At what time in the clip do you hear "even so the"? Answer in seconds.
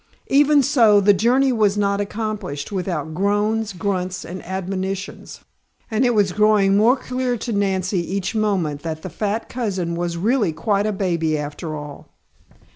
0.31-1.13